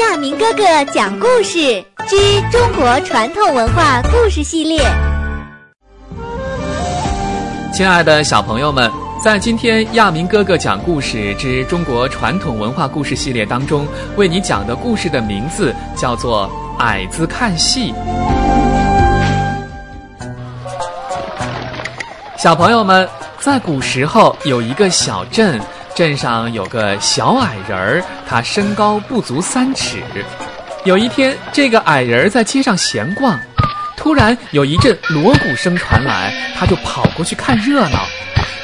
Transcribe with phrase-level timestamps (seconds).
[0.00, 4.80] 亚明哥哥讲故事之中国传统文化故事系列。
[7.74, 8.90] 亲爱的小朋友们，
[9.22, 13.86] 在今天亚明哥哥讲故事之中国传统文化故事系列当中，
[14.16, 16.48] 为你讲的故事的名字叫做
[16.78, 17.92] 《矮子看戏》。
[22.38, 23.06] 小朋友们，
[23.38, 25.60] 在古时候有一个小镇，
[26.00, 30.02] 镇上有个小矮人儿，他身高不足三尺。
[30.86, 33.38] 有一天，这个矮人在街上闲逛，
[33.98, 37.98] 突然有一阵锣鼓声传来，他就跑过去看热闹。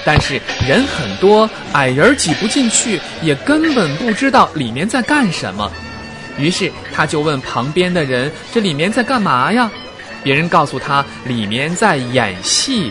[0.02, 5.70] 但是人很多，矮人挤不进去，也根本不知道里面在干什么。
[6.38, 9.70] 于是他就问旁边的人：“这里面在干嘛呀？”
[10.24, 12.90] 别人告诉他：“里面在演戏。”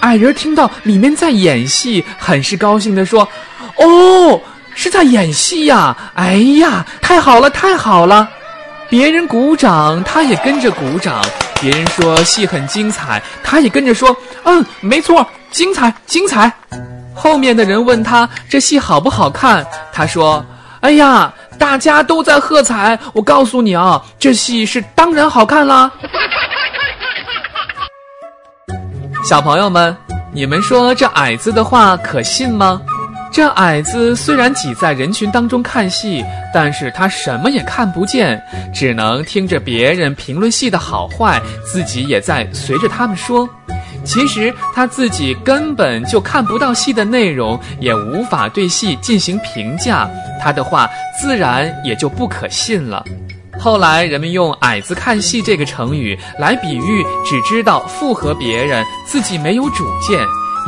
[0.00, 3.28] 矮人听到里面在演戏，很是高兴地说
[3.76, 4.40] ：“哦，
[4.74, 5.96] 是在演戏呀！
[6.14, 8.28] 哎呀，太好了，太好了！”
[8.88, 11.22] 别人鼓掌，他也跟着鼓掌。
[11.60, 16.50] 别人说戏很精彩，他也跟着说：“嗯，没错，精彩，精彩。”
[17.14, 20.44] 后面的人问他这戏好不好看，他说
[20.80, 25.90] ：“哎呀，大家都在喝彩，我告诉你啊，这戏是当然好看啦。”
[29.28, 29.94] 小朋友们，
[30.32, 32.80] 你们说这矮子的话可信吗？
[33.30, 43.46] 这矮子虽然挤在人群当中看戏，但是他什么也看不见，只能听着别人评论戏的好坏，自己也在随着他们说。
[44.02, 50.08] 其实他自己根本就看不到戏的内容，也无法对戏进行评价，
[50.40, 50.88] 他的话
[51.20, 53.04] 自然也就不可信了。
[53.60, 60.20] 后来，人们用“矮子看戏”这个成语来比喻只知道附和别人，自己没有主见，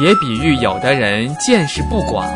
[0.03, 2.27] 也比喻有的人见识不广。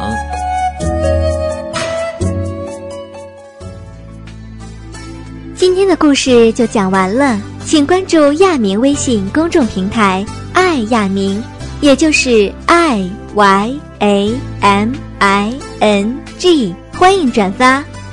[5.56, 11.42] 今天的故事就讲完了，请关注亚明微信公众平台“爱亚明”，
[11.82, 17.82] 也就是 “i y a m i n g”，欢迎转发。